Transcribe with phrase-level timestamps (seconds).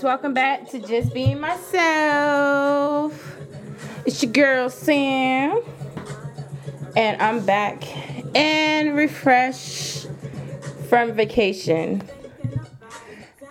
[0.00, 3.12] Guys, welcome back to Just Being Myself.
[4.06, 5.60] It's your girl Sam,
[6.96, 7.84] and I'm back
[8.34, 10.08] and refreshed
[10.88, 12.02] from vacation.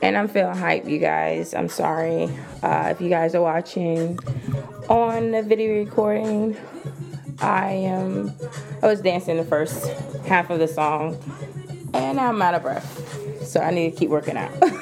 [0.02, 1.53] And I'm feeling hype, you guys.
[1.53, 4.17] I'm sorry uh, if you guys are watching
[4.89, 6.58] on the video recording.
[7.41, 8.34] I am.
[8.81, 9.88] I was dancing the first
[10.25, 11.16] half of the song,
[11.94, 14.52] and I'm out of breath, so I need to keep working out.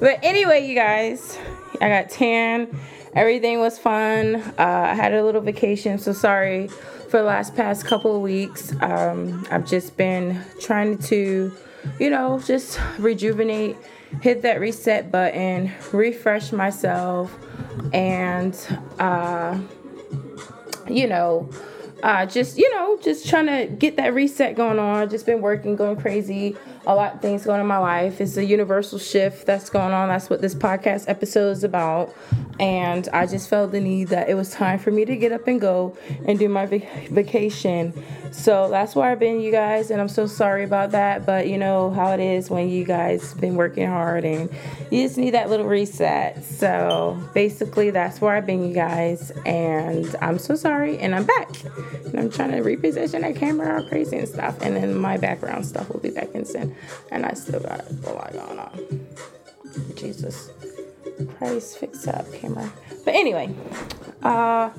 [0.00, 1.38] but anyway, you guys,
[1.80, 2.68] I got tan.
[3.14, 4.36] Everything was fun.
[4.36, 6.68] Uh, I had a little vacation, so sorry
[7.08, 8.74] for the last past couple of weeks.
[8.80, 11.52] Um, I've just been trying to,
[11.98, 13.76] you know, just rejuvenate,
[14.20, 17.34] hit that reset button, refresh myself,
[17.92, 18.54] and,
[18.98, 19.58] uh,
[20.88, 21.48] you know,
[22.02, 25.08] uh, just you know, just trying to get that reset going on.
[25.08, 26.56] Just been working, going crazy.
[26.86, 28.20] A lot of things going on in my life.
[28.20, 30.08] It's a universal shift that's going on.
[30.08, 32.14] That's what this podcast episode is about.
[32.60, 35.48] And I just felt the need that it was time for me to get up
[35.48, 37.92] and go and do my vac- vacation.
[38.30, 39.90] So that's where I've been, you guys.
[39.90, 41.26] And I'm so sorry about that.
[41.26, 44.48] But you know how it is when you guys been working hard and
[44.90, 46.44] you just need that little reset.
[46.44, 49.32] So basically, that's where I've been, you guys.
[49.44, 50.98] And I'm so sorry.
[50.98, 51.50] And I'm back.
[52.04, 54.60] And I'm trying to reposition that camera all crazy and stuff.
[54.62, 56.75] And then my background stuff will be back in soon.
[57.10, 59.06] And I still got a lot going on.
[59.96, 60.50] Jesus
[61.36, 62.70] Christ, fix up camera.
[63.04, 63.54] But anyway,
[64.22, 64.70] uh,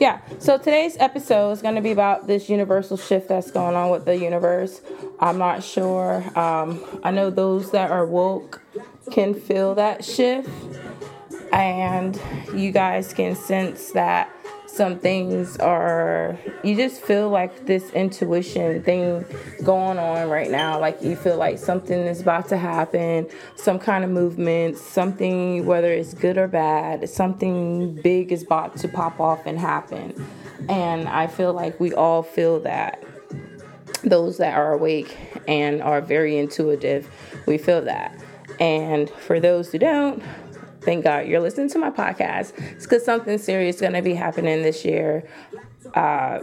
[0.00, 0.20] yeah.
[0.38, 4.04] So today's episode is going to be about this universal shift that's going on with
[4.04, 4.80] the universe.
[5.20, 6.22] I'm not sure.
[6.38, 8.62] Um, I know those that are woke
[9.10, 10.48] can feel that shift,
[11.52, 12.20] and
[12.54, 14.30] you guys can sense that
[14.74, 19.24] some things are you just feel like this intuition thing
[19.62, 20.80] going on right now.
[20.80, 25.92] Like you feel like something is about to happen some kind of movement something whether
[25.92, 30.12] it's good or bad something big is about to pop off and happen.
[30.68, 33.02] And i feel like we all feel that.
[34.02, 37.08] Those that are awake and are very intuitive
[37.46, 38.20] we feel that.
[38.58, 40.22] And for those who don't
[40.84, 42.52] thank God you're listening to my podcast.
[42.72, 45.28] It's because something serious is going to be happening this year.
[45.94, 46.40] Uh,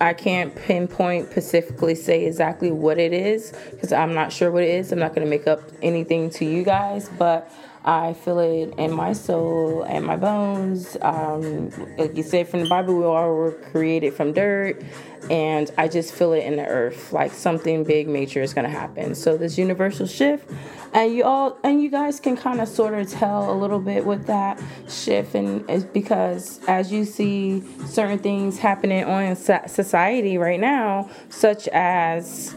[0.00, 4.70] I can't pinpoint specifically say exactly what it is because I'm not sure what it
[4.70, 4.92] is.
[4.92, 7.50] I'm not going to make up anything to you guys, but
[7.84, 10.96] I feel it in my soul and my bones.
[11.00, 14.82] Um, like you said from the Bible, we all were created from dirt,
[15.30, 19.14] and I just feel it in the earth like something big, major is to happen.
[19.14, 20.50] So this universal shift
[20.92, 24.04] and you all and you guys can kind of sort of tell a little bit
[24.04, 30.60] with that shift and it's because as you see certain things happening on society right
[30.60, 32.54] now such as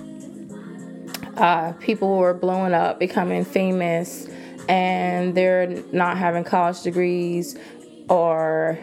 [1.38, 4.28] uh, people who are blowing up becoming famous
[4.68, 7.58] and they're not having college degrees
[8.10, 8.78] or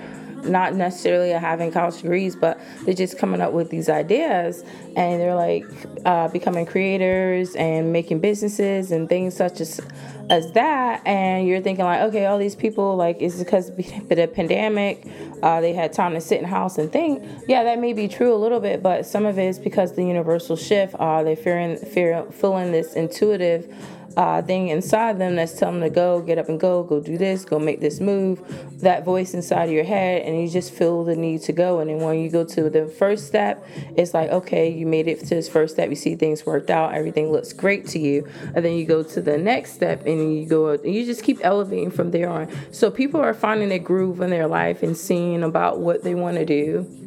[0.45, 4.65] not necessarily having college degrees, but they're just coming up with these ideas
[4.97, 5.67] and they're like
[6.05, 9.81] uh, becoming creators and making businesses and things such as
[10.29, 11.05] as that.
[11.07, 15.07] And you're thinking like, okay, all these people like is because of the pandemic,
[15.43, 17.23] uh, they had time to sit in house and think.
[17.49, 20.05] Yeah, that may be true a little bit, but some of it is because the
[20.05, 20.95] universal shift.
[20.95, 23.75] Uh, they're fearing, fear, feeling this intuitive
[24.17, 27.17] uh, thing inside them that's telling them to go, get up and go, go do
[27.17, 28.41] this, go make this move.
[28.81, 31.81] That voice inside of your head, and you just feel the need to go.
[31.81, 33.65] And then when you go to the first step,
[33.97, 36.95] it's like, okay, you made it to this first step, you see things worked out,
[36.95, 38.27] everything looks great to you.
[38.55, 41.39] And then you go to the next step and you go, and you just keep
[41.43, 42.49] elevating from there on.
[42.73, 46.37] So people are finding a groove in their life and seeing about what they want
[46.37, 47.01] to do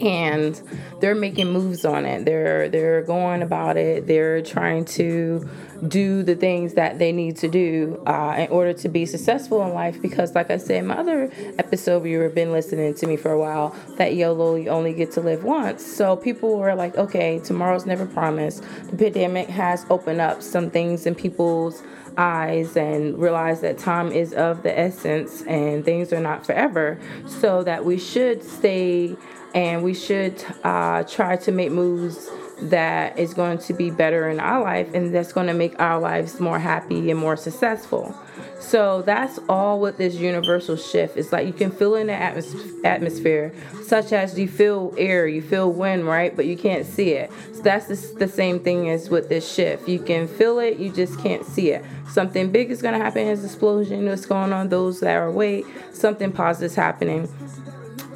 [0.00, 0.60] and
[1.00, 2.24] they're making moves on it.
[2.24, 4.06] They're they're going about it.
[4.06, 5.48] They're trying to
[5.88, 9.74] do the things that they need to do uh, in order to be successful in
[9.74, 10.00] life.
[10.00, 13.74] Because, like I said my other episode, you've been listening to me for a while,
[13.96, 15.84] that YOLO, you only get to live once.
[15.84, 18.64] So people were like, okay, tomorrow's never promised.
[18.90, 21.82] The pandemic has opened up some things in people's
[22.16, 26.98] eyes and realize that time is of the essence and things are not forever.
[27.26, 29.16] So that we should stay
[29.54, 34.40] and we should uh, try to make moves that is going to be better in
[34.40, 38.14] our life and that's going to make our lives more happy and more successful.
[38.58, 41.16] So that's all with this universal shift.
[41.16, 43.52] It's like you can feel in the atmos- atmosphere,
[43.84, 46.34] such as you feel air, you feel wind, right?
[46.34, 47.30] But you can't see it.
[47.52, 49.88] So that's the, the same thing as with this shift.
[49.88, 51.84] You can feel it, you just can't see it.
[52.08, 55.66] Something big is going to happen, as explosion, what's going on, those that are awake,
[55.92, 57.28] something positive is happening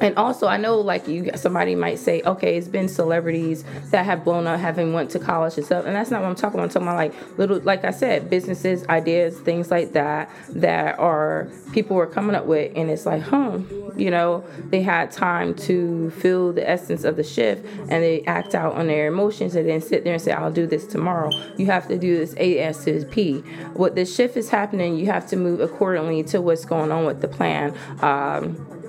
[0.01, 4.23] and also i know like you somebody might say okay it's been celebrities that have
[4.23, 5.85] blown up having went to college and stuff.
[5.85, 6.63] And that's not what i'm talking about.
[6.63, 11.47] I'm talking about like little like i said businesses ideas things like that that are
[11.73, 12.71] people were coming up with.
[12.75, 13.59] And it's like huh
[13.95, 18.55] you know they had time to feel the essence of the shift and they act
[18.55, 21.31] out on their emotions and then sit there and say i'll do this tomorrow.
[21.57, 22.89] You have to do this asp
[23.73, 27.21] what the shift is happening you have to move accordingly to what's going on with
[27.21, 27.75] the plan.
[28.01, 28.80] Um,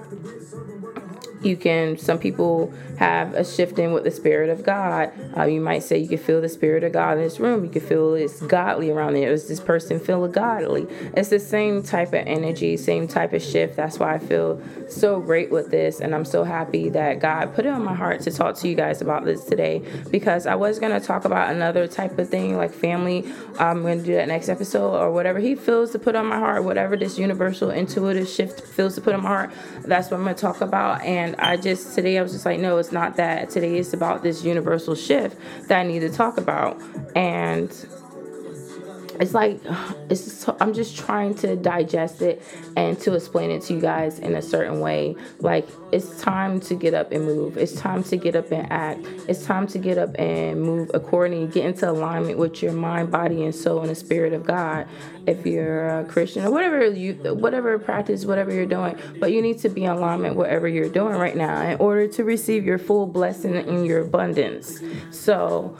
[1.44, 5.12] you can some people have a shifting with the spirit of god.
[5.36, 7.64] Uh, you might say you can feel the spirit of god in this room.
[7.64, 9.30] You can feel it's godly around there.
[9.30, 10.86] Does this person feel godly?
[11.16, 13.76] It's the same type of energy same type of shift.
[13.76, 17.64] That's why i feel so great with this and i'm so happy that god put
[17.64, 20.78] it on my heart to talk to you guys about this today because i was
[20.78, 23.24] going to talk about another type of thing like family.
[23.58, 26.38] I'm going to do that next episode or whatever he feels to put on my
[26.38, 29.50] heart whatever this universal intuitive shift feels to put on my heart
[29.84, 32.44] that's what i'm going to talk about and and I just today I was just
[32.44, 33.50] like, no, it's not that.
[33.50, 35.36] Today it's about this universal shift
[35.68, 36.80] that I need to talk about.
[37.16, 37.70] And
[39.22, 39.60] it's like
[40.10, 42.42] it's I'm just trying to digest it
[42.76, 45.16] and to explain it to you guys in a certain way.
[45.38, 47.56] Like it's time to get up and move.
[47.56, 49.06] It's time to get up and act.
[49.28, 53.44] It's time to get up and move accordingly, get into alignment with your mind, body,
[53.44, 54.88] and soul and the spirit of God.
[55.26, 59.58] If you're a Christian or whatever you whatever practice, whatever you're doing, but you need
[59.60, 63.06] to be in alignment whatever you're doing right now in order to receive your full
[63.06, 64.80] blessing in your abundance.
[65.10, 65.76] So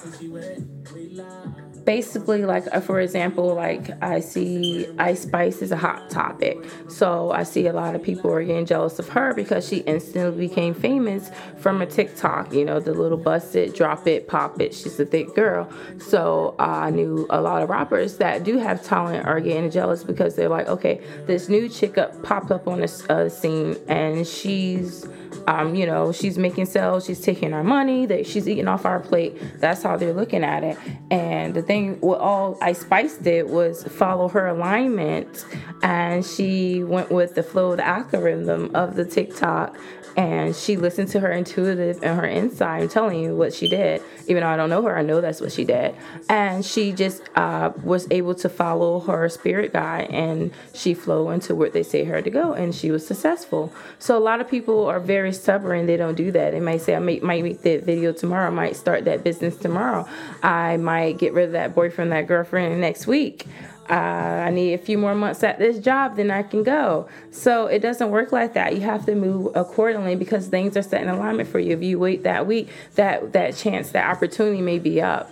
[1.85, 6.59] basically like uh, for example like i see ice spice is a hot topic
[6.89, 10.49] so i see a lot of people are getting jealous of her because she instantly
[10.49, 14.75] became famous from a tiktok you know the little bust it drop it pop it
[14.75, 15.69] she's a thick girl
[15.99, 20.37] so i knew a lot of rappers that do have talent are getting jealous because
[20.37, 25.07] they're like okay this new chick up popped up on the uh, scene and she's
[25.47, 29.01] um, you know, she's making sales, she's taking our money, that she's eating off our
[29.01, 29.37] plate.
[29.59, 30.79] That's how they're looking at it.
[31.11, 35.45] And the thing, what all Ice Spice did was follow her alignment,
[35.83, 39.77] and she went with the flow, the algorithm of the TikTok
[40.17, 42.91] and she listened to her intuitive and her inside.
[42.91, 44.03] Telling you what she did.
[44.29, 45.95] Even though I don't know her, I know that's what she did.
[46.29, 51.55] And she just uh, was able to follow her spirit guide, and she flew into
[51.55, 53.73] where they say her to go, and she was successful.
[53.99, 55.87] So a lot of people are very stubborn.
[55.87, 56.53] They don't do that.
[56.53, 58.47] They might say, "I might make that video tomorrow.
[58.47, 60.07] I might start that business tomorrow.
[60.43, 63.47] I might get rid of that boyfriend, that girlfriend next week."
[63.93, 67.09] Uh, I need a few more months at this job, then I can go.
[67.31, 68.75] So it doesn't work like that.
[68.75, 71.77] You have to move accordingly because things are set in alignment for you.
[71.77, 75.31] If you wait that week, that that chance, that opportunity may be up.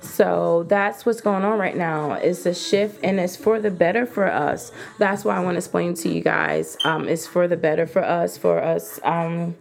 [0.00, 2.12] So that's what's going on right now.
[2.12, 4.70] It's a shift and it's for the better for us.
[4.98, 6.76] That's why I want to explain to you guys.
[6.84, 8.38] Um, it's for the better for us.
[8.38, 9.56] For us, um,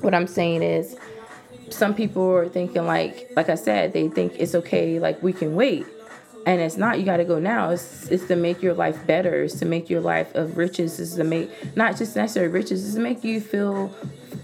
[0.00, 0.96] what I'm saying is,
[1.68, 4.98] some people are thinking like, like I said, they think it's okay.
[4.98, 5.84] Like we can wait
[6.46, 7.70] and it's not you got to go now.
[7.70, 9.42] It's, it's to make your life better.
[9.42, 11.00] It's to make your life of riches.
[11.00, 12.84] Is to make not just necessary riches.
[12.84, 13.92] Is to make you feel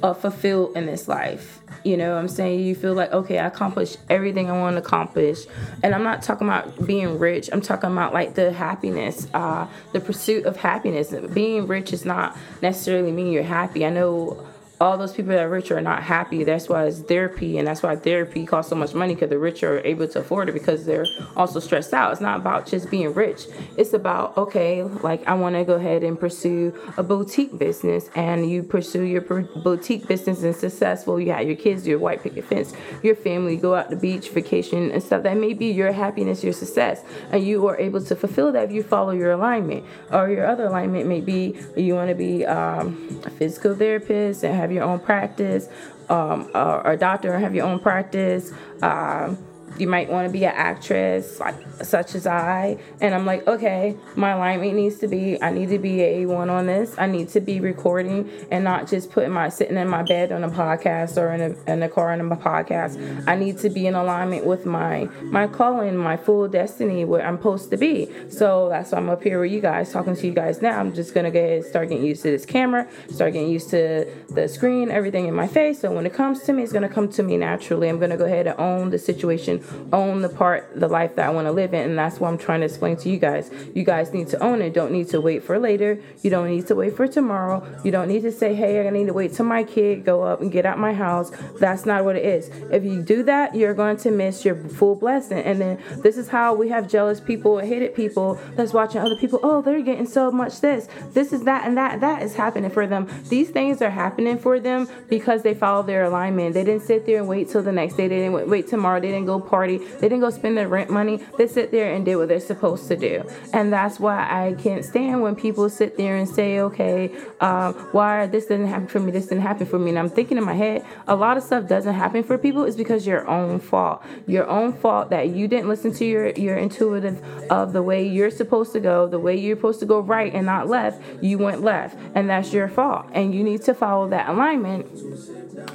[0.02, 1.60] uh, fulfilled in this life.
[1.84, 2.60] You know i'm saying?
[2.60, 5.46] You feel like okay i accomplished everything i want to accomplish.
[5.82, 7.48] And i'm not talking about being rich.
[7.52, 11.14] I'm talking about like the happiness uh, the pursuit of happiness.
[11.32, 13.86] Being rich is not necessarily mean you're happy.
[13.86, 14.44] I know
[14.82, 16.42] all those people that are rich are not happy.
[16.42, 19.62] That's why it's therapy, and that's why therapy costs so much money because the rich
[19.62, 22.10] are able to afford it because they're also stressed out.
[22.10, 23.46] It's not about just being rich.
[23.76, 28.50] It's about okay, like I want to go ahead and pursue a boutique business, and
[28.50, 31.20] you pursue your boutique business and successful.
[31.20, 32.74] You have your kids, your white picket fence,
[33.04, 35.22] your family, go out to beach, vacation, and stuff.
[35.22, 38.72] That may be your happiness, your success, and you are able to fulfill that if
[38.72, 39.84] you follow your alignment.
[40.10, 44.56] Or your other alignment may be you want to be um, a physical therapist and
[44.56, 45.68] have your own practice,
[46.08, 48.52] um, or, or doctor have your own practice.
[48.82, 49.38] Um,
[49.78, 52.78] you might want to be an actress like such as I.
[53.00, 56.50] And I'm like okay my alignment needs to be I need to be a one
[56.50, 56.94] on this.
[56.98, 60.44] I need to be recording and not just putting my sitting in my bed on
[60.44, 63.26] a podcast or in a, in a car on a podcast.
[63.26, 67.36] I need to be in alignment with my my calling my full destiny where I'm
[67.36, 68.08] supposed to be.
[68.28, 70.78] So that's why I'm up here with you guys talking to you guys now.
[70.78, 74.48] I'm just gonna go start getting used to this camera start getting used to the
[74.48, 75.80] screen everything in my face.
[75.80, 77.88] So when it comes to me it's gonna come to me naturally.
[77.88, 79.61] I'm gonna go ahead and own the situation
[79.92, 81.90] own the part, the life that I want to live in.
[81.90, 83.50] And that's what I'm trying to explain to you guys.
[83.74, 84.74] You guys need to own it.
[84.74, 86.00] Don't need to wait for later.
[86.22, 87.66] You don't need to wait for tomorrow.
[87.84, 90.40] You don't need to say, hey, I need to wait till my kid go up
[90.40, 91.30] and get out my house.
[91.60, 92.48] That's not what it is.
[92.70, 95.38] If you do that, you're going to miss your full blessing.
[95.38, 99.40] And then this is how we have jealous people, hated people that's watching other people.
[99.42, 100.88] Oh, they're getting so much this.
[101.12, 102.00] This is that and that.
[102.00, 103.08] That is happening for them.
[103.28, 106.54] These things are happening for them because they follow their alignment.
[106.54, 108.08] They didn't sit there and wait till the next day.
[108.08, 109.00] They didn't wait tomorrow.
[109.00, 109.76] They didn't go party.
[109.76, 111.20] They didn't go spend their rent money.
[111.36, 113.22] They sit there and did what they're supposed to do.
[113.52, 118.26] And that's why I can't stand when people sit there and say, okay, um, why
[118.26, 119.90] this didn't happen for me, this didn't happen for me.
[119.90, 122.76] And I'm thinking in my head, a lot of stuff doesn't happen for people is
[122.76, 124.02] because your own fault.
[124.26, 128.30] Your own fault that you didn't listen to your, your intuitive of the way you're
[128.30, 131.60] supposed to go, the way you're supposed to go right and not left, you went
[131.60, 131.98] left.
[132.14, 133.06] And that's your fault.
[133.12, 134.86] And you need to follow that alignment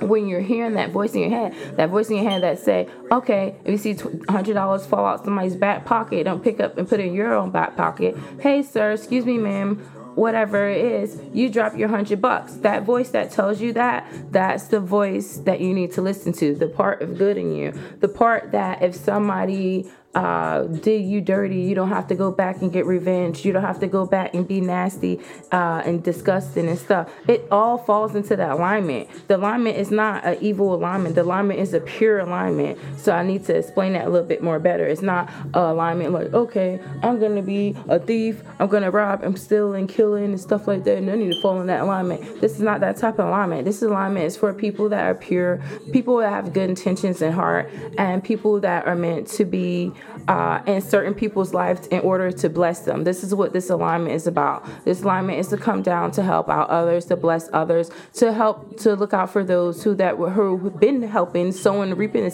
[0.02, 2.90] when you're hearing that voice in your head, that voice in your head that say,
[3.12, 6.88] okay, if you see hundred dollars fall out somebody's back pocket, don't pick up and
[6.88, 8.18] put it in your own back pocket.
[8.40, 9.86] Hey, sir, excuse me, ma'am
[10.18, 12.54] whatever it is, you drop your hundred bucks.
[12.56, 16.56] That voice that tells you that, that's the voice that you need to listen to.
[16.56, 17.72] The part of good in you.
[18.00, 21.60] The part that if somebody uh, did you dirty.
[21.60, 23.46] You don't have to go back and get revenge.
[23.46, 25.20] You don't have to go back and be nasty
[25.52, 27.12] uh, and disgusting and stuff.
[27.28, 29.10] It all falls into that alignment.
[29.28, 31.14] The alignment is not an evil alignment.
[31.14, 32.80] The alignment is a pure alignment.
[32.98, 34.88] So I need to explain that a little bit more better.
[34.88, 38.42] It's not alignment like, okay, I'm gonna be a thief.
[38.58, 39.24] I'm gonna rob.
[39.24, 40.98] I'm stealing, killing, and stuff like that.
[40.98, 42.42] And I need to fall in that alignment.
[42.42, 43.66] This is not that type of alignment.
[43.66, 45.62] This alignment is for people that are pure,
[45.94, 47.70] people that have good intentions in heart,
[48.00, 49.94] and people that are meant to be
[50.28, 53.04] uh, in certain people's lives in order to bless them.
[53.04, 54.66] This is what this alignment is about.
[54.86, 58.78] This alignment is to come down to help out others, to bless others, to help
[58.78, 62.32] to look out for those who that who've been helping, sowing, reaping,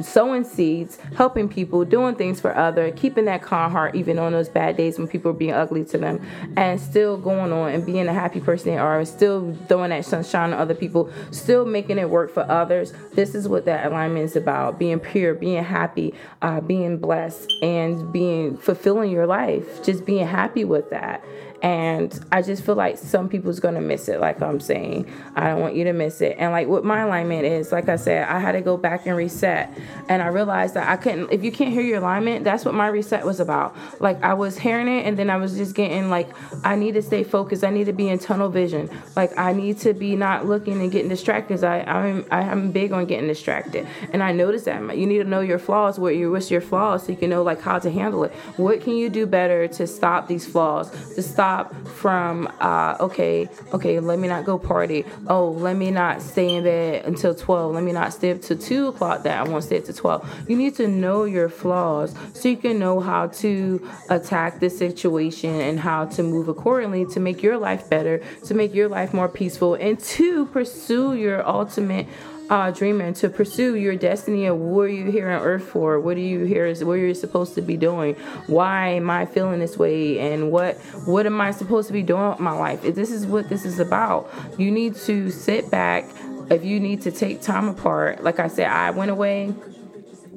[0.00, 4.48] sowing seeds, helping people, doing things for other, keeping that calm heart even on those
[4.48, 6.24] bad days when people are being ugly to them,
[6.56, 10.52] and still going on and being a happy person they are, still throwing that sunshine
[10.52, 12.92] on other people, still making it work for others.
[13.14, 17.52] This is what that alignment is about: being pure, being happy, uh, being blessed blessed
[17.62, 21.24] and being fulfilling your life, just being happy with that.
[21.62, 25.10] And I just feel like some people's gonna miss it, like I'm saying.
[25.34, 26.36] I don't want you to miss it.
[26.38, 29.16] And like what my alignment is, like I said, I had to go back and
[29.16, 29.72] reset.
[30.08, 32.88] And I realized that I couldn't if you can't hear your alignment, that's what my
[32.88, 33.74] reset was about.
[34.00, 36.28] Like I was hearing it and then I was just getting like
[36.64, 37.64] I need to stay focused.
[37.64, 38.90] I need to be in tunnel vision.
[39.16, 42.92] Like I need to be not looking and getting distracted because I I'm I'm big
[42.92, 43.86] on getting distracted.
[44.12, 47.04] And I noticed that you need to know your flaws, what your what's your flaws
[47.04, 48.32] so you can know like how to handle it.
[48.56, 50.90] What can you do better to stop these flaws?
[51.14, 55.04] To stop stop from uh, okay, okay, let me not go party.
[55.28, 57.74] Oh, let me not stay in bed until 12.
[57.74, 60.48] Let me not stay up to 2 o'clock that I won't stay up to 12.
[60.48, 65.60] You need to know your flaws so you can know how to attack the situation
[65.60, 69.28] and how to move accordingly to make your life better, to make your life more
[69.28, 72.06] peaceful, and to pursue your ultimate
[72.50, 75.98] uh, dreaming to pursue your destiny of what are you here on earth for?
[76.00, 76.72] What are you here?
[76.84, 78.14] What are you supposed to be doing?
[78.46, 80.18] Why am I feeling this way?
[80.18, 82.82] And what what am I supposed to be doing with my life?
[82.82, 84.30] This is what this is about.
[84.58, 86.04] You need to sit back.
[86.50, 89.54] If you need to take time apart, like I said, I went away,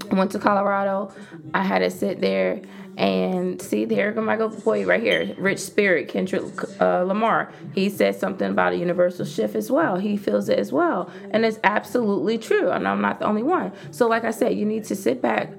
[0.10, 1.12] went to Colorado.
[1.54, 2.62] I had to sit there
[2.98, 6.44] and see, there go my good boy right here, Rich Spirit, Kendrick
[6.82, 7.52] uh, Lamar.
[7.76, 9.98] He said something about a universal shift as well.
[9.98, 11.12] He feels it as well.
[11.30, 12.72] And it's absolutely true.
[12.72, 13.72] And I'm not the only one.
[13.92, 15.54] So, like I said, you need to sit back,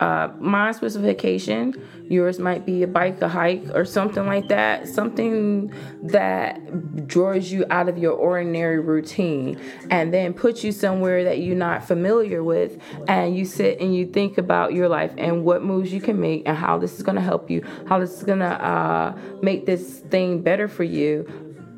[0.00, 1.74] uh, my specification.
[2.08, 4.86] Yours might be a bike, a hike, or something like that.
[4.88, 5.72] Something
[6.04, 11.56] that draws you out of your ordinary routine and then puts you somewhere that you're
[11.56, 12.80] not familiar with.
[13.08, 16.44] And you sit and you think about your life and what moves you can make
[16.46, 19.66] and how this is going to help you, how this is going to uh, make
[19.66, 21.26] this thing better for you,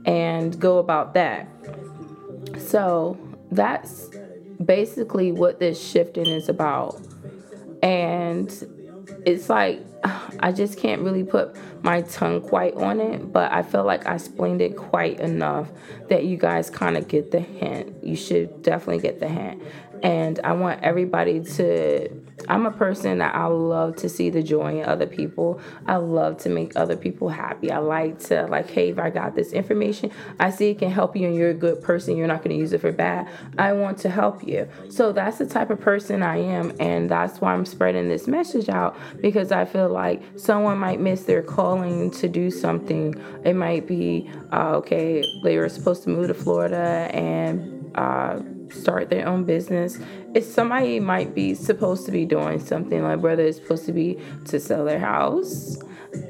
[0.04, 1.48] and go about that.
[2.58, 3.18] So
[3.50, 4.10] that's
[4.64, 7.00] basically what this shifting is about
[7.82, 8.50] and
[9.24, 9.80] it's like
[10.40, 14.14] I just can't really put my tongue quite on it, but I feel like I
[14.14, 15.68] explained it quite enough
[16.08, 18.02] that you guys kind of get the hint.
[18.02, 19.62] You should definitely get the hint.
[20.02, 22.08] And I want everybody to
[22.48, 25.60] I'm a person that I love to see the joy in other people.
[25.86, 27.70] I love to make other people happy.
[27.70, 31.16] I like to like, hey, if I got this information, I see it can help
[31.16, 33.28] you and you're a good person, you're not going to use it for bad.
[33.58, 34.68] I want to help you.
[34.88, 38.68] So that's the type of person I am and that's why I'm spreading this message
[38.68, 43.14] out because I feel like someone might miss their calling to do something.
[43.44, 48.40] It might be uh, okay, they were supposed to move to Florida and uh,
[48.72, 49.98] start their own business.
[50.34, 54.18] If somebody might be supposed to be doing something, like whether it's supposed to be
[54.46, 55.78] to sell their house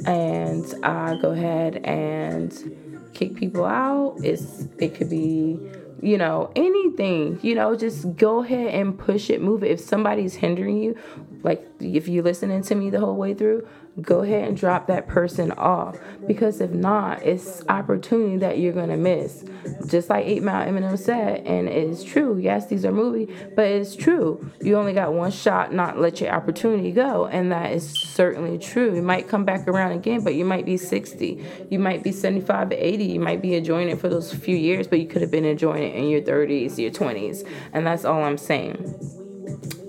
[0.07, 5.59] and uh, go ahead and kick people out, it's it could be
[6.03, 9.71] you know, anything, you know, just go ahead and push it, move it.
[9.71, 10.97] If somebody's hindering you,
[11.43, 13.67] like if you're listening to me the whole way through,
[14.01, 15.99] go ahead and drop that person off.
[16.27, 19.45] Because if not it's opportunity that you're gonna miss.
[19.87, 22.39] Just like 8 Mile Eminem said and it's true.
[22.39, 24.51] Yes these are movies but it's true.
[24.61, 28.95] You only got one shot not let your opportunity go and that is certainly true.
[28.95, 32.71] You might come back around again but you might be 60 you might be 75
[32.71, 35.31] to 80 you might be enjoying it for those few years but you could have
[35.31, 38.77] been enjoying it in your 30s your 20s and that's all I'm saying.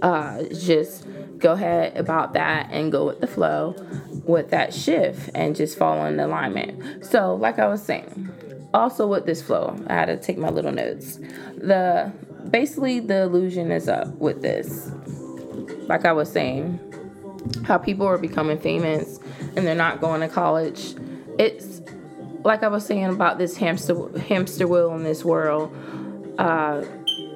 [0.01, 1.05] Uh just
[1.41, 3.75] go ahead about that and go with the flow
[4.25, 7.05] with that shift and just follow in alignment.
[7.05, 8.29] So, like I was saying,
[8.73, 11.19] also with this flow, I had to take my little notes.
[11.57, 12.11] The
[12.49, 14.91] basically the illusion is up with this.
[15.87, 16.79] Like I was saying,
[17.63, 19.19] how people are becoming famous
[19.55, 20.95] and they're not going to college.
[21.37, 21.81] It's
[22.43, 25.75] like I was saying about this hamster hamster wheel in this world.
[26.37, 26.83] Uh,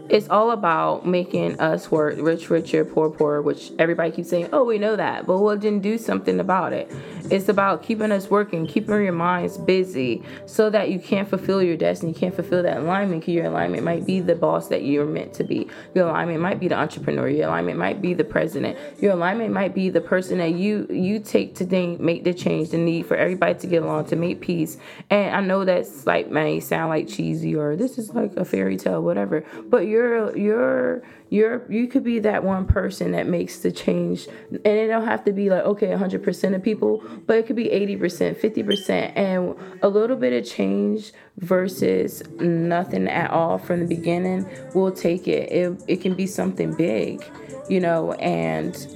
[0.09, 4.63] it's all about making us work rich richer poor poorer which everybody keeps saying oh
[4.63, 6.91] we know that but we'll then do something about it.
[7.31, 11.77] It's about keeping us working keeping your minds busy so that you can't fulfill your
[11.77, 15.05] destiny you can't fulfill that alignment because your alignment might be the boss that you're
[15.05, 15.67] meant to be.
[15.93, 19.73] Your alignment might be the entrepreneur your alignment might be the president your alignment might
[19.73, 21.65] be the person that you you take to
[21.99, 24.77] make the change the need for everybody to get along to make peace.
[25.09, 28.77] And i know that's like may sound like cheesy or this is like a fairy
[28.77, 33.59] tale whatever but you're you're you're you're you could be that one person that makes
[33.59, 37.47] the change and it don't have to be like okay 100% of people but it
[37.47, 43.79] could be 80% 50% and a little bit of change versus nothing at all from
[43.79, 47.23] the beginning we'll take it it, it can be something big
[47.69, 48.87] you know and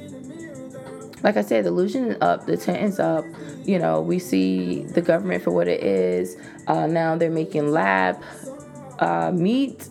[1.22, 3.26] like I said, the illusion is up, the tent is up.
[3.66, 6.38] You know, we see the government for what it is.
[6.66, 8.24] Uh, now they're making lab
[9.00, 9.90] uh, meat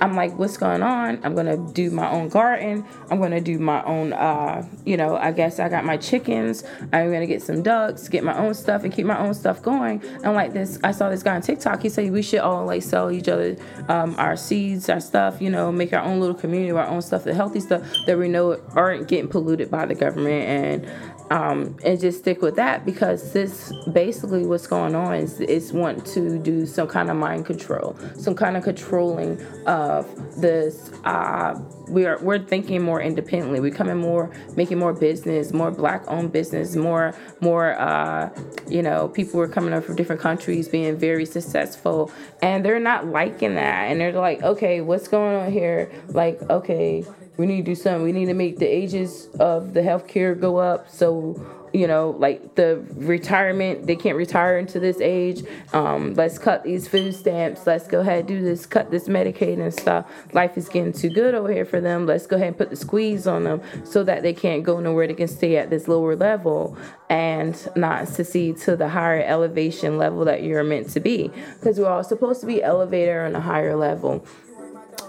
[0.00, 1.20] I'm like, what's going on?
[1.22, 2.84] I'm gonna do my own garden.
[3.10, 6.64] I'm gonna do my own, uh, you know, I guess I got my chickens.
[6.92, 10.02] I'm gonna get some ducks, get my own stuff, and keep my own stuff going.
[10.24, 11.82] And like this, I saw this guy on TikTok.
[11.82, 13.56] He said we should all like sell each other
[13.88, 17.24] um, our seeds, our stuff, you know, make our own little community, our own stuff,
[17.24, 21.98] the healthy stuff that we know aren't getting polluted by the government and um, and
[22.00, 26.66] just stick with that because this basically what's going on is, is want to do
[26.66, 30.06] some kind of mind control, some kind of controlling of
[30.40, 30.90] this.
[31.04, 33.60] Uh, we are we're thinking more independently.
[33.60, 37.78] We're coming more, making more business, more black-owned business, more more.
[37.78, 38.30] Uh,
[38.68, 42.10] you know, people are coming up from different countries, being very successful,
[42.42, 45.90] and they're not liking that, and they're like, okay, what's going on here?
[46.08, 47.04] Like, okay
[47.40, 48.02] we need to do something.
[48.02, 51.40] We need to make the ages of the healthcare go up so
[51.72, 55.44] you know, like the retirement, they can't retire into this age.
[55.72, 57.66] Um, let's cut these food stamps.
[57.66, 60.06] Let's go ahead and do this, cut this Medicaid and stuff.
[60.32, 62.06] Life is getting too good over here for them.
[62.06, 65.06] Let's go ahead and put the squeeze on them so that they can't go nowhere.
[65.06, 66.76] They can stay at this lower level
[67.08, 71.30] and not succeed to the higher elevation level that you're meant to be.
[71.54, 74.26] Because we're all supposed to be elevator on a higher level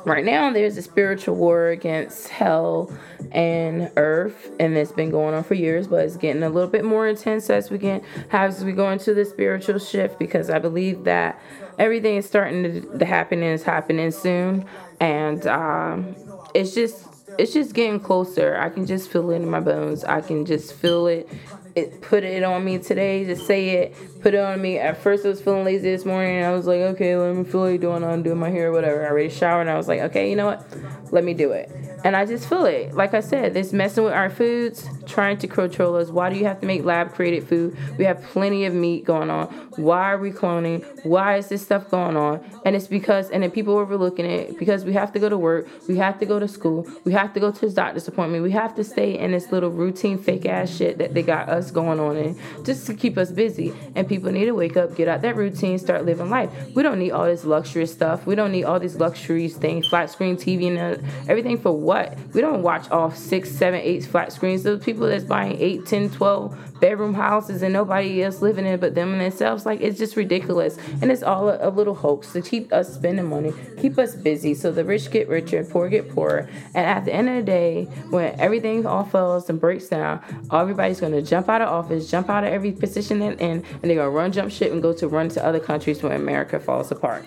[0.06, 2.91] right now there's a spiritual war against hell
[3.32, 6.84] and earth and it's been going on for years but it's getting a little bit
[6.84, 11.04] more intense as we get as we go into the spiritual shift because i believe
[11.04, 11.39] that
[11.82, 14.65] everything is starting to, to happen and is happening soon.
[15.00, 16.15] And um,
[16.54, 17.08] it's just
[17.39, 18.58] it's just getting closer.
[18.58, 20.04] I can just feel it in my bones.
[20.04, 21.28] I can just feel it
[21.75, 24.77] it put it on me today Just say it put it on me.
[24.77, 27.62] At first i was feeling lazy this morning i was like okay let me feel
[27.62, 29.05] like doing i'm doing my hair whatever.
[29.05, 30.65] I already showered and i was like okay you know what?
[31.12, 31.69] Let me do it.
[32.03, 32.93] And I just feel it.
[32.93, 36.09] Like I said, this messing with our foods, trying to control us.
[36.09, 37.77] Why do you have to make lab created food?
[37.97, 39.47] We have plenty of meat going on.
[39.77, 40.85] Why are we cloning?
[41.05, 42.43] Why is this stuff going on?
[42.65, 45.37] And it's because, and then people are overlooking it because we have to go to
[45.37, 48.43] work, we have to go to school, we have to go to the doctor's appointment,
[48.43, 51.71] we have to stay in this little routine fake ass shit that they got us
[51.71, 53.73] going on in just to keep us busy.
[53.95, 56.51] And people need to wake up, get out that routine, start living life.
[56.75, 58.25] We don't need all this luxurious stuff.
[58.25, 62.17] We don't need all these luxuries things, flat screen TV and uh, everything for what?
[62.33, 64.63] We don't watch all six, seven, eight flat screens.
[64.63, 68.82] Those people that's buying eight, ten, twelve bedroom houses and nobody else living in it
[68.82, 69.65] but them and themselves.
[69.65, 70.77] Like it's just ridiculous.
[71.01, 74.54] And it's all a, a little hoax to keep us spending money, keep us busy
[74.54, 76.49] so the rich get richer and poor get poorer.
[76.73, 80.99] And at the end of the day, when everything all falls and breaks down, everybody's
[80.99, 84.10] gonna jump out of office, jump out of every position they're in, and they're gonna
[84.10, 87.23] run, jump ship, and go to run to other countries where America falls apart.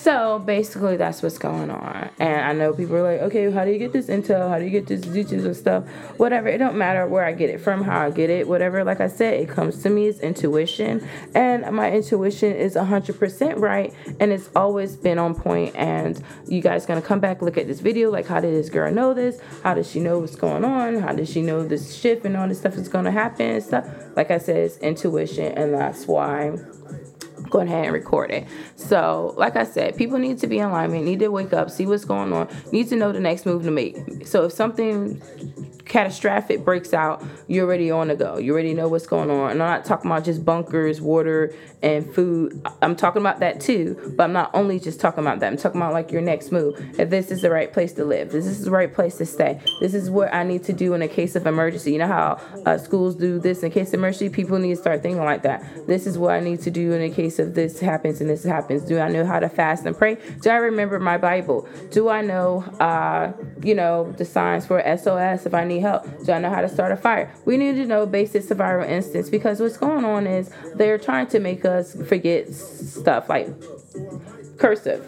[0.00, 2.10] So basically, that's what's going on.
[2.20, 4.48] And I know people are like, okay, how do you get this intel?
[4.48, 5.88] How do you get this details and stuff?
[6.18, 6.46] Whatever.
[6.46, 8.84] It don't matter where I get it from, how I get it, whatever.
[8.84, 13.58] Like I said, it comes to me as intuition, and my intuition is hundred percent
[13.58, 15.74] right, and it's always been on point.
[15.74, 18.10] And you guys gonna come back look at this video?
[18.10, 19.40] Like, how did this girl know this?
[19.64, 21.00] How does she know what's going on?
[21.00, 23.86] How does she know this shift and all this stuff is gonna happen and stuff?
[24.14, 26.56] Like I said, it's intuition, and that's why
[27.50, 28.46] go ahead and record it.
[28.76, 31.86] So, like I said, people need to be in alignment, need to wake up, see
[31.86, 34.26] what's going on, need to know the next move to make.
[34.26, 35.20] So, if something
[35.88, 38.38] catastrophic breaks out, you're already on the go.
[38.38, 39.52] You already know what's going on.
[39.52, 42.66] And I'm not talking about just bunkers, water, and food.
[42.82, 45.46] I'm talking about that too, but I'm not only just talking about that.
[45.46, 46.76] I'm talking about like your next move.
[46.98, 49.60] If this is the right place to live, this is the right place to stay.
[49.80, 51.92] This is what I need to do in a case of emergency.
[51.92, 54.28] You know how uh, schools do this in case of emergency?
[54.28, 55.86] People need to start thinking like that.
[55.86, 58.44] This is what I need to do in a case of this happens and this
[58.44, 58.82] happens.
[58.82, 60.16] Do I know how to fast and pray?
[60.42, 61.68] Do I remember my Bible?
[61.90, 66.06] Do I know, uh, you know, the signs for SOS if I need help?
[66.24, 67.32] Do I know how to start a fire?
[67.44, 71.40] We need to know basic survival instincts because what's going on is they're trying to
[71.40, 73.48] make us forget stuff like
[74.58, 75.04] cursive.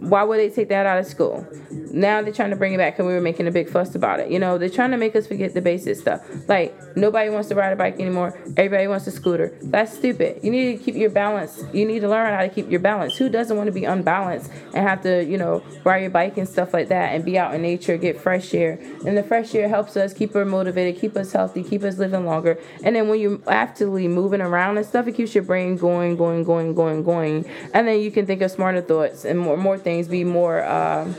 [0.00, 1.46] Why would they take that out of school?
[1.94, 4.20] Now they're trying to bring it back and we were making a big fuss about
[4.20, 4.30] it.
[4.30, 6.22] You know, they're trying to make us forget the basic stuff.
[6.48, 8.38] Like nobody wants to ride a bike anymore.
[8.56, 9.56] Everybody wants a scooter.
[9.62, 10.40] That's stupid.
[10.42, 11.62] You need to keep your balance.
[11.72, 13.16] You need to learn how to keep your balance.
[13.16, 16.48] Who doesn't want to be unbalanced and have to, you know, ride your bike and
[16.48, 18.78] stuff like that and be out in nature, get fresh air.
[19.06, 22.26] And the fresh air helps us keep us motivated, keep us healthy, keep us living
[22.26, 22.58] longer.
[22.82, 26.42] And then when you're actively moving around and stuff, it keeps your brain going, going,
[26.42, 27.48] going, going, going.
[27.72, 31.12] And then you can think of smarter thoughts and more more things, be more uh,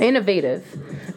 [0.00, 0.64] innovative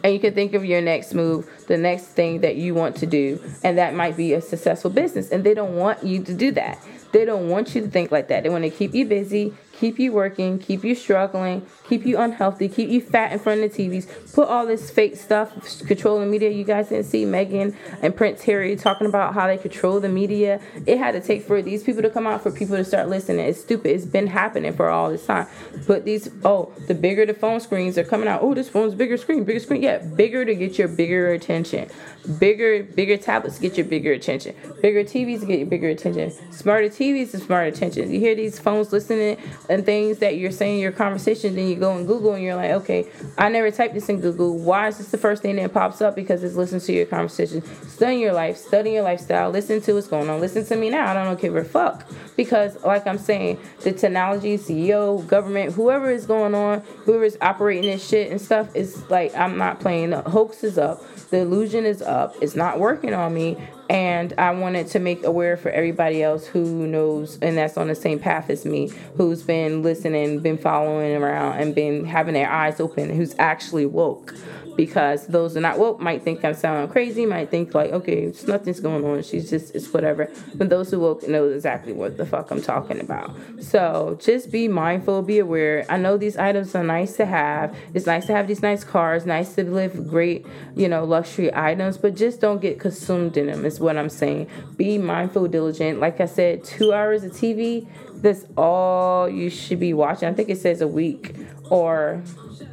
[0.02, 3.06] and you can think of your next move the next thing that you want to
[3.06, 5.30] do and that might be a successful business.
[5.30, 6.78] And they don't want you to do that.
[7.12, 8.42] They don't want you to think like that.
[8.42, 12.68] They want to keep you busy keep you working, keep you struggling, keep you unhealthy,
[12.68, 15.52] keep you fat in front of the TVs, put all this fake stuff,
[15.88, 16.50] controlling media.
[16.50, 20.60] You guys didn't see Meghan and Prince Harry talking about how they control the media.
[20.86, 23.44] It had to take for these people to come out for people to start listening.
[23.44, 23.90] It's stupid.
[23.90, 25.48] It's been happening for all this time.
[25.84, 28.40] Put these, oh, the bigger the phone screens are coming out.
[28.40, 29.82] Oh, this phone's bigger screen, bigger screen.
[29.82, 31.90] Yeah, bigger to get your bigger attention.
[32.38, 34.54] Bigger, bigger tablets get your bigger attention.
[34.80, 36.30] Bigger TVs get your bigger attention.
[36.52, 38.12] Smarter TVs and smarter attention.
[38.12, 39.38] You hear these phones listening
[39.72, 42.56] and things that you're saying in your conversation, then you go in Google and you're
[42.56, 43.08] like, okay,
[43.38, 44.58] I never typed this in Google.
[44.58, 46.14] Why is this the first thing that pops up?
[46.14, 47.62] Because it's listening to your conversation.
[47.88, 50.40] Study your life, study your lifestyle, listen to what's going on.
[50.40, 51.10] Listen to me now.
[51.10, 52.06] I don't give a fuck.
[52.36, 57.90] Because, like I'm saying, the technology, CEO, government, whoever is going on, whoever is operating
[57.90, 60.10] this shit and stuff is like, I'm not playing.
[60.10, 61.02] The hoax is up.
[61.30, 62.36] The illusion is up.
[62.42, 63.56] It's not working on me
[63.88, 67.94] and I wanted to make aware for everybody else who knows and that's on the
[67.94, 72.80] same path as me, who's been listening, been following around, and been having their eyes
[72.80, 74.34] open, who's actually woke
[74.76, 78.46] because those are not woke might think I'm sounding crazy, might think like, okay, it's,
[78.46, 79.22] nothing's going on.
[79.22, 80.30] She's just it's whatever.
[80.54, 83.34] But those who woke know exactly what the fuck I'm talking about.
[83.60, 85.84] So just be mindful, be aware.
[85.88, 87.76] I know these items are nice to have.
[87.94, 91.98] It's nice to have these nice cars, nice to live great, you know, luxury items,
[91.98, 93.64] but just don't get consumed in them.
[93.72, 94.48] Is what I'm saying.
[94.76, 95.98] Be mindful, diligent.
[96.00, 97.86] Like I said, two hours of TV.
[98.14, 100.28] That's all you should be watching.
[100.28, 101.34] I think it says a week
[101.70, 102.22] or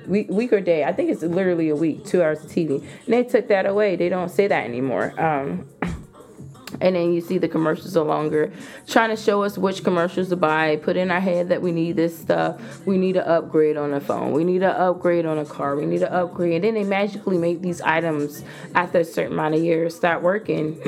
[0.08, 0.84] week, week or day.
[0.84, 2.82] I think it's literally a week, two hours of TV.
[3.06, 3.96] And they took that away.
[3.96, 5.20] They don't say that anymore.
[5.20, 5.68] Um,
[6.82, 8.52] and then you see the commercials are longer,
[8.88, 10.76] trying to show us which commercials to buy.
[10.78, 12.86] Put in our head that we need this stuff.
[12.86, 14.32] We need to upgrade on a phone.
[14.32, 15.76] We need to upgrade on a car.
[15.76, 16.54] We need to upgrade.
[16.56, 18.44] And then they magically make these items
[18.76, 20.82] after a certain amount of years start working,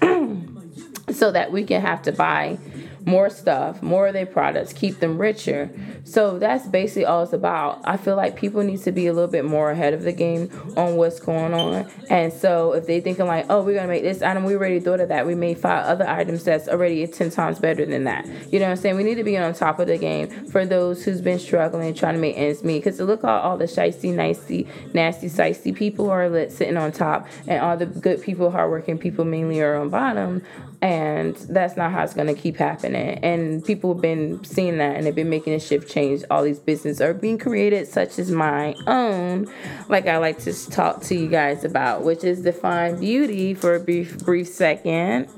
[1.10, 2.58] so that we can have to buy
[3.06, 5.70] more stuff, more of their products, keep them richer.
[6.04, 7.80] So that's basically all it's about.
[7.84, 10.50] I feel like people need to be a little bit more ahead of the game
[10.76, 11.88] on what's going on.
[12.10, 14.98] And so if they thinking like, oh, we're gonna make this item, we already thought
[14.98, 15.24] of that.
[15.24, 18.26] We made five other items that's already ten times better than that.
[18.52, 18.96] You know what I'm saying?
[18.96, 22.14] We need to be on top of the game for those who's been struggling trying
[22.14, 22.80] to make ends meet.
[22.80, 27.28] Because look at all the shicey, nicey, nasty, sicey people are lit, sitting on top,
[27.46, 30.42] and all the good people, hardworking people mainly are on bottom
[30.82, 33.18] and that's not how it's going to keep happening.
[33.18, 36.22] And people have been seeing that and they've been making a shift change.
[36.30, 39.46] All these businesses are being created such as my own
[39.88, 43.80] like i like to talk to you guys about which is define beauty for a
[43.80, 45.28] brief brief second.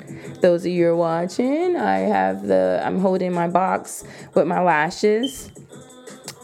[0.40, 5.50] Those of you are watching i have the i'm holding my box with my lashes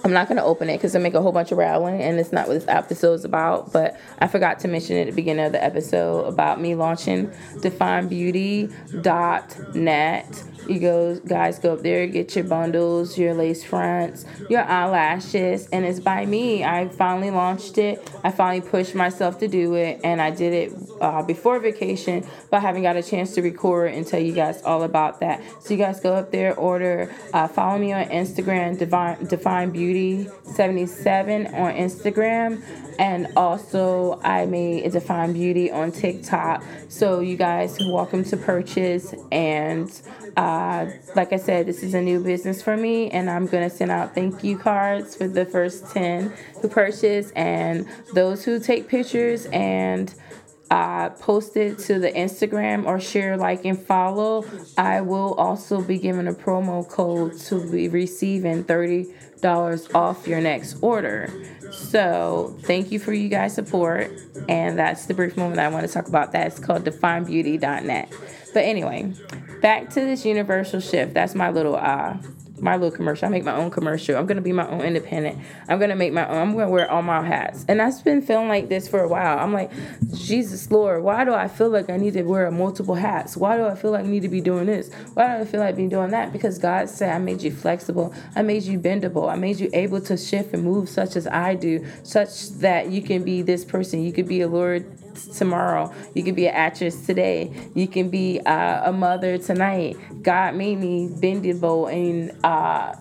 [0.05, 2.21] I'm not going to open it because I make a whole bunch of rattling and
[2.21, 3.73] it's not what this episode is about.
[3.73, 10.45] But I forgot to mention at the beginning of the episode about me launching definebeauty.net
[10.69, 15.85] you go, guys, go up there, get your bundles, your lace fronts, your eyelashes, and
[15.85, 16.65] it's by me.
[16.65, 18.11] I finally launched it.
[18.23, 22.59] I finally pushed myself to do it, and I did it uh, before vacation, but
[22.59, 25.43] I haven't got a chance to record and tell you guys all about that.
[25.61, 30.29] So you guys go up there, order, uh, follow me on Instagram, Divine Define Beauty
[30.45, 32.63] 77 on Instagram
[32.99, 36.63] and also I made a Define Beauty on TikTok.
[36.89, 39.15] So you guys are welcome to purchase.
[39.33, 39.91] And
[40.37, 43.91] uh, like I said, this is a new business for me, and I'm gonna send
[43.91, 49.47] out thank you cards for the first ten who purchase and those who take pictures
[49.47, 50.15] and
[50.71, 54.45] uh, post it to the Instagram or share, like, and follow.
[54.77, 60.41] I will also be giving a promo code to be receiving thirty dollars off your
[60.41, 61.31] next order.
[61.71, 64.11] So thank you for you guys' support.
[64.49, 66.33] And that's the brief moment I want to talk about.
[66.33, 68.13] That's called definebeauty.net.
[68.55, 69.13] But anyway,
[69.61, 71.13] back to this universal shift.
[71.13, 72.17] That's my little uh
[72.61, 73.27] my little commercial.
[73.27, 74.17] I make my own commercial.
[74.17, 75.39] I'm gonna be my own independent.
[75.69, 76.37] I'm gonna make my own.
[76.37, 77.65] I'm gonna wear all my hats.
[77.69, 79.39] And I've been feeling like this for a while.
[79.39, 79.71] I'm like,
[80.15, 83.37] Jesus Lord, why do I feel like I need to wear multiple hats?
[83.37, 84.93] Why do I feel like I need to be doing this?
[85.15, 86.33] Why do I feel like being doing that?
[86.33, 88.15] Because God said I made you flexible.
[88.37, 89.31] I made you bendable.
[89.31, 93.03] I made you able to shift and move such as I do, such that you
[93.03, 94.03] can be this person.
[94.03, 95.93] You could be a Lord tomorrow.
[96.15, 97.51] You can be an actress today.
[97.75, 99.97] You can be uh, a mother tonight.
[100.23, 102.95] God made me bendable and uh,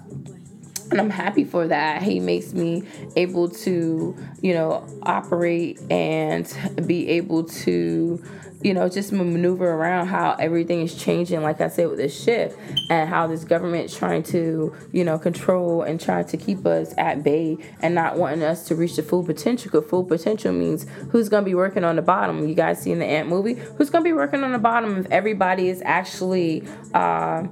[0.91, 2.03] and I'm happy for that.
[2.03, 2.83] He makes me
[3.15, 6.45] able to, you know, operate and
[6.85, 8.23] be able to
[8.63, 12.57] you know, just maneuver around how everything is changing, like I said, with this shift
[12.89, 16.93] and how this government is trying to, you know, control and try to keep us
[16.97, 19.69] at bay and not wanting us to reach the full potential.
[19.69, 22.47] Because full potential means who's going to be working on the bottom.
[22.47, 23.53] You guys seen the Ant movie?
[23.53, 27.43] Who's going to be working on the bottom if everybody is actually, uh,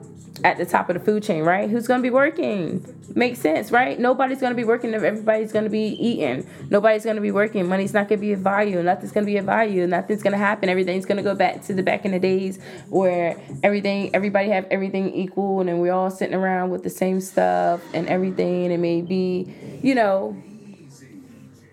[0.44, 1.70] at the top of the food chain, right?
[1.70, 2.86] Who's going to be working?
[3.16, 4.00] Makes sense, right?
[4.00, 6.48] Nobody's going to be working if everybody's going to be eating.
[6.70, 7.68] Nobody's going to be working.
[7.68, 8.82] Money's not going to be a value.
[8.82, 9.86] Nothing's going to be a value.
[9.88, 10.70] Nothing's going to happen.
[10.70, 14.66] Everything's going to go back to the back in the days where everything, everybody have
[14.72, 18.72] everything equal and then we're all sitting around with the same stuff and everything.
[18.72, 20.36] And maybe, you know,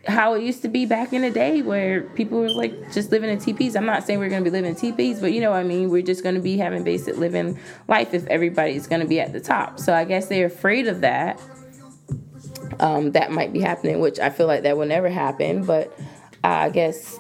[0.09, 3.29] how it used to be back in the day where people were like just living
[3.29, 3.77] in teepees.
[3.77, 5.65] I'm not saying we're going to be living in teepees, but you know what I
[5.65, 5.91] mean?
[5.91, 9.33] We're just going to be having basic living life if everybody's going to be at
[9.35, 9.79] the top.
[9.79, 11.41] So I guess they're afraid of that.
[12.81, 15.65] Um, that might be happening, which I feel like that will never happen.
[15.65, 15.97] But
[16.43, 17.19] I guess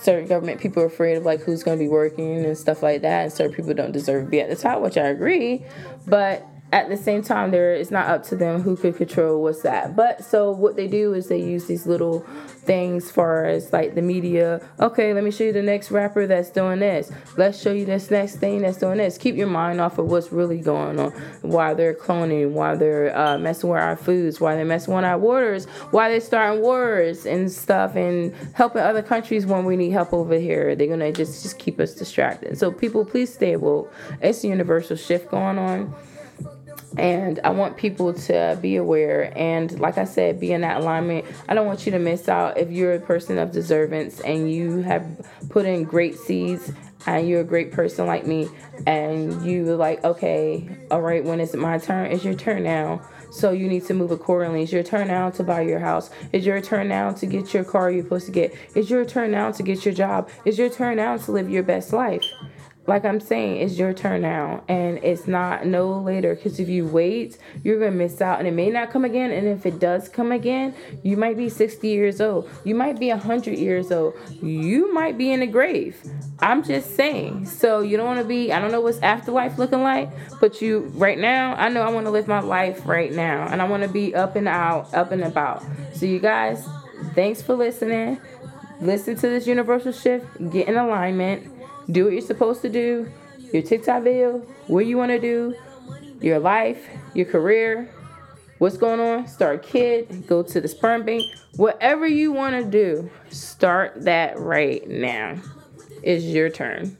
[0.00, 3.02] certain government people are afraid of like who's going to be working and stuff like
[3.02, 5.64] that, and certain people don't deserve to be at the top, which I agree.
[6.06, 9.62] But at the same time there it's not up to them who could control what's
[9.62, 9.96] that.
[9.96, 14.02] But so what they do is they use these little things for as like the
[14.02, 14.60] media.
[14.78, 17.10] Okay let me show you the next rapper that's doing this.
[17.36, 19.16] Let's show you this next thing that's doing this.
[19.16, 21.10] Keep your mind off of what's really going on.
[21.40, 25.18] Why they're cloning why they're uh, messing with our foods why they're messing with our
[25.18, 30.12] waters why they're starting wars and stuff and helping other countries when we need help
[30.12, 30.76] over here.
[30.76, 32.58] They're gonna just just keep us distracted.
[32.58, 33.90] So people please stay woke.
[34.20, 35.94] It's a universal shift going on
[36.96, 41.26] and I want people to be aware and like I said be in that alignment
[41.48, 44.78] I don't want you to miss out if you're a person of deservance and you
[44.78, 46.72] have put in great seeds
[47.06, 48.48] and you're a great person like me
[48.86, 53.02] and you like okay all right when is it my turn it's your turn now
[53.30, 54.62] so you need to move accordingly.
[54.62, 56.10] It's your turn now to buy your house.
[56.32, 58.54] It's your turn now to get your car you're supposed to get.
[58.74, 60.30] It's your turn now to get your job.
[60.44, 62.24] It's your turn now to live your best life
[62.88, 66.34] like I'm saying, it's your turn now, and it's not no later.
[66.34, 69.30] Because if you wait, you're gonna miss out, and it may not come again.
[69.30, 73.10] And if it does come again, you might be 60 years old, you might be
[73.10, 76.02] 100 years old, you might be in the grave.
[76.40, 77.44] I'm just saying.
[77.44, 78.52] So you don't want to be.
[78.52, 81.54] I don't know what's afterlife looking like, but you right now.
[81.56, 84.14] I know I want to live my life right now, and I want to be
[84.14, 85.62] up and out, up and about.
[85.92, 86.66] So you guys,
[87.14, 88.18] thanks for listening.
[88.80, 90.24] Listen to this universal shift.
[90.50, 91.57] Get in alignment
[91.90, 93.10] do what you're supposed to do,
[93.52, 95.54] your TikTok video, what you want to do,
[96.20, 97.90] your life, your career,
[98.58, 101.22] what's going on, start a kid, go to the sperm bank,
[101.56, 105.36] whatever you want to do, start that right now.
[106.02, 106.96] It's your turn.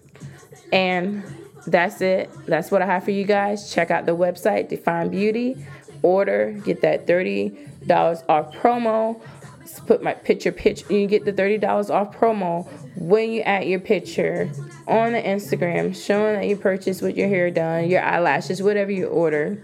[0.73, 1.23] And
[1.67, 2.31] that's it.
[2.47, 3.73] That's what I have for you guys.
[3.73, 5.67] Check out the website, Define Beauty.
[6.03, 9.21] Order, get that $30 off promo
[9.87, 14.51] put my picture pitch you get the $30 off promo when you add your picture
[14.89, 19.07] on the Instagram showing that you purchased with your hair done, your eyelashes, whatever you
[19.07, 19.63] order.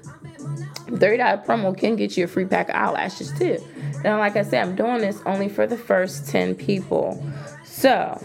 [0.86, 3.58] $30 promo can get you a free pack of eyelashes too.
[4.04, 7.24] Now, like I said, I'm doing this only for the first 10 people.
[7.64, 8.22] So,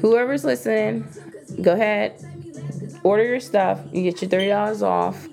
[0.00, 1.06] whoever's listening,
[1.60, 2.24] go ahead,
[3.02, 5.26] order your stuff, you get your $30 off,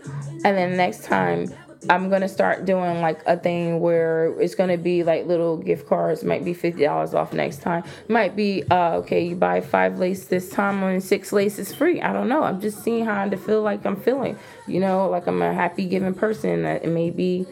[0.43, 1.53] and then next time
[1.89, 6.23] I'm gonna start doing like a thing where it's gonna be like little gift cards.
[6.23, 7.83] Might be fifty dollars off next time.
[8.07, 9.25] Might be uh, okay.
[9.25, 12.01] You buy five laces this time, and six laces free.
[12.01, 12.43] I don't know.
[12.43, 14.37] I'm just seeing how to feel like I'm feeling.
[14.67, 16.63] You know, like I'm a happy giving person.
[16.63, 17.45] That it may be,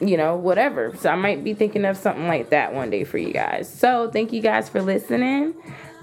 [0.00, 0.94] you know, whatever.
[0.96, 3.72] So I might be thinking of something like that one day for you guys.
[3.72, 5.54] So thank you guys for listening.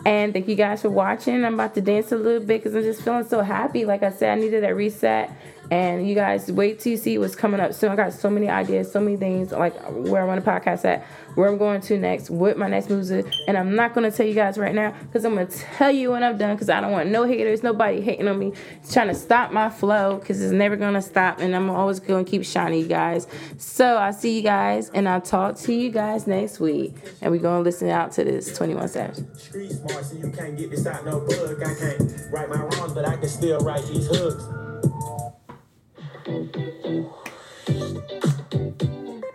[0.06, 1.46] And thank you guys for watching.
[1.46, 3.86] I'm about to dance a little bit because I'm just feeling so happy.
[3.86, 5.32] Like I said, I needed that reset.
[5.72, 8.50] And you guys wait till you see what's coming up So I got so many
[8.50, 11.98] ideas, so many things, like where I want to podcast at, where I'm going to
[11.98, 13.26] next, what my next moves is.
[13.48, 15.92] And I'm not going to tell you guys right now because I'm going to tell
[15.92, 18.54] you when I'm done because I don't want no haters, nobody hating on me.
[18.82, 21.40] It's trying to stop my flow because it's never going to stop.
[21.40, 23.28] And I'm always going to keep shining, you guys.
[23.58, 26.96] So I'll see you guys and I'll talk to you guys next week.
[27.22, 29.26] And we're going to listen out to this 21 Savage.
[29.38, 31.62] Street smart, so you can't get this out no bug.
[31.64, 34.63] I can't my wrongs, but I can still these hooks.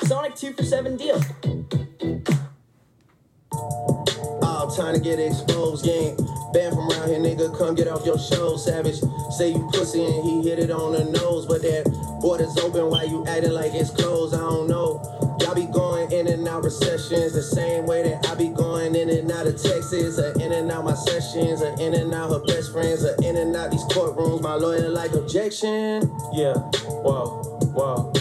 [0.07, 1.21] Sonic 2 for 7 deal.
[4.43, 6.17] All time to get exposed, gang.
[6.55, 7.57] Banned from around here, nigga.
[7.59, 9.01] Come get off your show, savage.
[9.37, 11.85] Say you pussy and he hit it on the nose, but that
[12.23, 12.89] border's open.
[12.89, 14.35] Why you acting like it's closed?
[14.35, 15.18] I don't know.
[15.41, 19.09] Y'all be going in and out recessions the same way that I be going in
[19.09, 22.41] and out of Texas, or in and out my sessions, or in and out her
[22.41, 24.43] best friends, or in and out these courtrooms.
[24.43, 26.03] My lawyer like objection.
[26.33, 26.55] Yeah,
[27.03, 27.43] whoa,
[27.75, 28.13] whoa.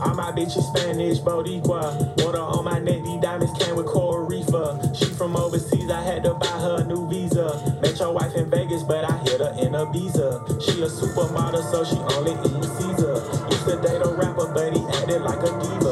[0.00, 2.22] All my bitches Spanish, Boricua.
[2.22, 4.78] Water on my neck, these diamonds came with coral reefer.
[4.94, 7.78] She from overseas, I had to buy her a new visa.
[7.82, 10.62] Met your wife in Vegas, but I hit her in Ibiza.
[10.62, 13.14] She a supermodel, so she only eats Caesar.
[13.50, 15.87] Used to date a rapper, but he acted like a diva.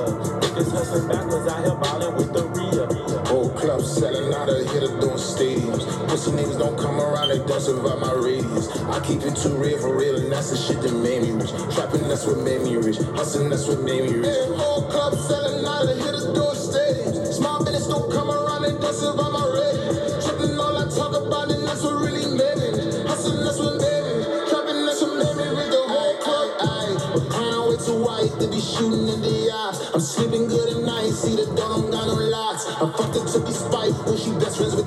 [3.96, 5.84] Selling out of here to doing stadiums.
[6.08, 8.68] Pussy niggas don't come around, they don't survive my radius.
[8.92, 11.50] I keep it too real for real, and that's the shit that made me rich.
[11.74, 12.98] Trapping, that's what made me rich.
[13.16, 14.28] Hustling, that's what made me rich.
[14.28, 17.32] Hey, old clubs selling out of here to doing stadiums.
[17.32, 20.28] Small business don't come around, they don't survive my radius.
[20.28, 22.68] Tripping all I talk about, and that's what really made me.
[23.08, 24.14] Hustling, that's what made me.
[24.52, 25.72] Trapping, that's what made me rich.
[25.72, 26.92] The whole club, ayy.
[27.16, 29.80] But crown way too white to be shooting in the eyes.
[29.96, 30.65] I'm sleeping good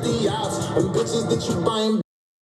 [0.01, 0.67] the ops.
[0.77, 2.01] And bitches that you buying.